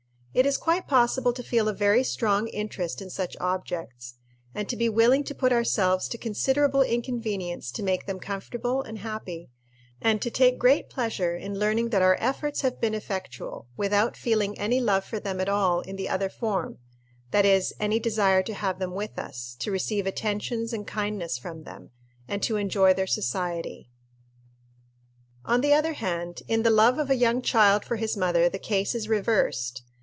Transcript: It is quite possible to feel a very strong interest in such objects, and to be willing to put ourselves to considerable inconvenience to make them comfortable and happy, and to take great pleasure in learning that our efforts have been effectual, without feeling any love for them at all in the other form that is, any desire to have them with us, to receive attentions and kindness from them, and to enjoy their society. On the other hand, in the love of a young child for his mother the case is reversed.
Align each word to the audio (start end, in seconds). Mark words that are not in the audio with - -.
It 0.33 0.45
is 0.45 0.55
quite 0.55 0.87
possible 0.87 1.33
to 1.33 1.43
feel 1.43 1.67
a 1.67 1.73
very 1.73 2.05
strong 2.05 2.47
interest 2.47 3.01
in 3.01 3.09
such 3.09 3.35
objects, 3.41 4.15
and 4.55 4.69
to 4.69 4.77
be 4.77 4.87
willing 4.87 5.25
to 5.25 5.35
put 5.35 5.51
ourselves 5.51 6.07
to 6.07 6.17
considerable 6.17 6.81
inconvenience 6.83 7.69
to 7.71 7.83
make 7.83 8.05
them 8.05 8.17
comfortable 8.17 8.81
and 8.81 8.99
happy, 8.99 9.49
and 10.01 10.21
to 10.21 10.31
take 10.31 10.57
great 10.57 10.89
pleasure 10.89 11.35
in 11.35 11.59
learning 11.59 11.89
that 11.89 12.01
our 12.01 12.15
efforts 12.21 12.61
have 12.61 12.79
been 12.79 12.93
effectual, 12.93 13.67
without 13.75 14.15
feeling 14.15 14.57
any 14.57 14.79
love 14.79 15.03
for 15.03 15.19
them 15.19 15.41
at 15.41 15.49
all 15.49 15.81
in 15.81 15.97
the 15.97 16.07
other 16.07 16.29
form 16.29 16.77
that 17.31 17.45
is, 17.45 17.73
any 17.77 17.99
desire 17.99 18.41
to 18.41 18.53
have 18.53 18.79
them 18.79 18.91
with 18.95 19.19
us, 19.19 19.53
to 19.59 19.69
receive 19.69 20.07
attentions 20.07 20.71
and 20.71 20.87
kindness 20.87 21.37
from 21.37 21.63
them, 21.63 21.89
and 22.29 22.41
to 22.41 22.55
enjoy 22.55 22.93
their 22.93 23.05
society. 23.05 23.89
On 25.43 25.59
the 25.59 25.73
other 25.73 25.91
hand, 25.95 26.41
in 26.47 26.63
the 26.63 26.69
love 26.71 26.99
of 26.99 27.09
a 27.09 27.15
young 27.17 27.41
child 27.41 27.83
for 27.83 27.97
his 27.97 28.15
mother 28.15 28.47
the 28.47 28.57
case 28.59 28.95
is 28.95 29.09
reversed. 29.09 29.83